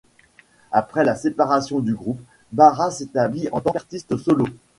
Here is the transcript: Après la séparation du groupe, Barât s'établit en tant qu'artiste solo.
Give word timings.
Après 0.71 1.05
la 1.05 1.13
séparation 1.15 1.79
du 1.79 1.93
groupe, 1.93 2.21
Barât 2.51 2.89
s'établit 2.89 3.47
en 3.51 3.61
tant 3.61 3.69
qu'artiste 3.71 4.17
solo. 4.17 4.47